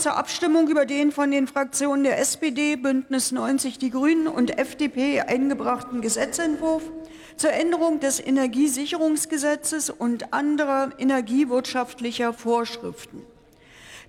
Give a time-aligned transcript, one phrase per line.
[0.00, 5.20] zur Abstimmung über den von den Fraktionen der SPD, Bündnis 90 Die Grünen und FDP
[5.20, 6.82] eingebrachten Gesetzentwurf
[7.36, 13.26] zur Änderung des Energiesicherungsgesetzes und anderer energiewirtschaftlicher Vorschriften.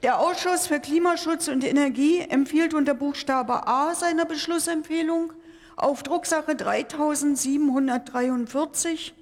[0.02, 5.34] Der Ausschuss für Klimaschutz und Energie empfiehlt unter Buchstabe A seiner Beschlussempfehlung
[5.76, 9.14] auf Drucksache 3743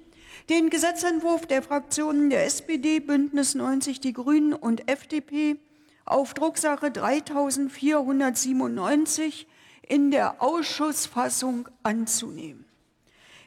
[0.48, 5.56] den Gesetzentwurf der Fraktionen der SPD, Bündnis 90 Die Grünen und FDP
[6.04, 9.46] auf Drucksache 3497
[9.82, 12.64] in der Ausschussfassung anzunehmen.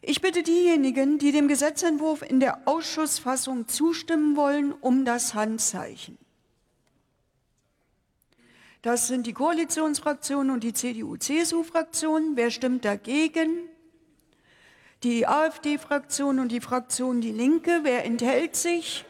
[0.02, 6.18] Ich bitte diejenigen, die dem Gesetzentwurf in der Ausschussfassung zustimmen wollen, um das Handzeichen.
[8.82, 12.36] Das sind die Koalitionsfraktionen und die CDU-CSU-Fraktion.
[12.36, 13.70] Wer stimmt dagegen?
[15.04, 17.80] Die AfD-Fraktion und die Fraktion Die Linke.
[17.84, 19.06] Wer enthält sich?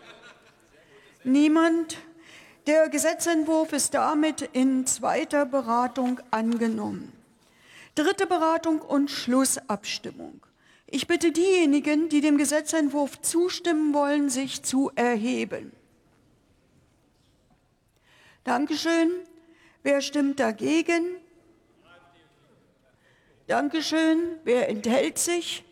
[1.24, 1.98] Niemand.
[2.66, 7.12] Der Gesetzentwurf ist damit in zweiter Beratung angenommen.
[7.96, 10.40] Dritte Beratung und Schlussabstimmung.
[10.88, 15.74] Ich bitte diejenigen, die dem Gesetzentwurf zustimmen wollen, sich zu erheben.
[18.46, 19.12] Dankeschön.
[19.82, 21.18] Wer stimmt dagegen?
[23.48, 24.40] Dankeschön.
[24.46, 25.66] Wer enthält sich?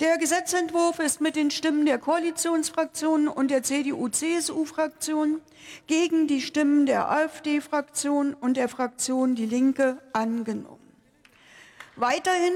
[0.00, 5.40] Der Gesetzentwurf ist mit den Stimmen der Koalitionsfraktionen und der CDU-CSU-Fraktion
[5.86, 10.80] gegen die Stimmen der AfD-Fraktion und der Fraktion Die Linke angenommen.
[11.94, 12.54] Weiterhin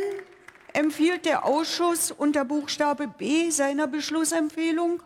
[0.72, 5.00] empfiehlt der Ausschuss unter Buchstabe B seiner Beschlussempfehlung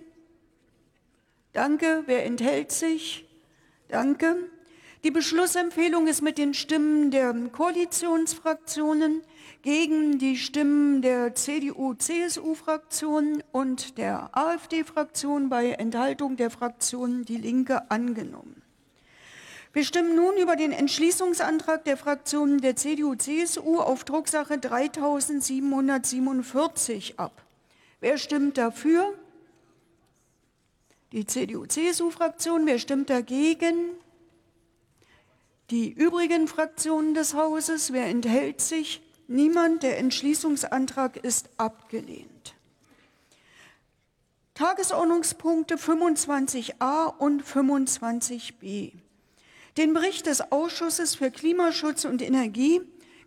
[1.53, 2.03] Danke.
[2.07, 3.25] Wer enthält sich?
[3.87, 4.35] Danke.
[5.05, 9.23] Die Beschlussempfehlung ist mit den Stimmen der Koalitionsfraktionen
[9.63, 18.61] gegen die Stimmen der CDU-CSU-Fraktion und der AfD-Fraktion bei Enthaltung der Fraktion Die Linke angenommen.
[19.73, 27.45] Wir stimmen nun über den Entschließungsantrag der Fraktionen der CDU-CSU auf Drucksache 3747 ab.
[28.01, 29.15] Wer stimmt dafür?
[31.13, 32.67] Die CDU-CSU-Fraktion.
[32.67, 33.91] Wer stimmt dagegen?
[35.71, 37.93] Die übrigen Fraktionen des Hauses.
[37.93, 39.03] Wer enthält sich?
[39.29, 39.83] Niemand.
[39.83, 42.55] Der Entschließungsantrag ist abgelehnt.
[44.55, 48.93] Tagesordnungspunkte 25a und 25b.
[49.77, 52.81] Den Bericht des Ausschusses für Klimaschutz und Energie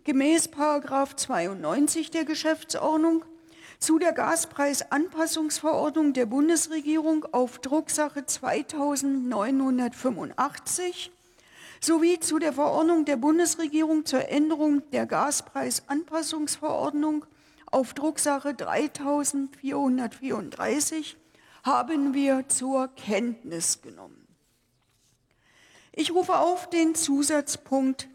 [0.04, 3.24] gemäß 92 der Geschäftsordnung
[3.78, 11.10] zu der Gaspreisanpassungsverordnung der Bundesregierung auf Drucksache 2985
[11.80, 17.26] sowie zu der Verordnung der Bundesregierung zur Änderung der Gaspreisanpassungsverordnung
[17.70, 21.16] auf Drucksache 3434
[21.64, 24.26] haben wir zur Kenntnis genommen.
[25.92, 28.08] Ich rufe auf den Zusatzpunkt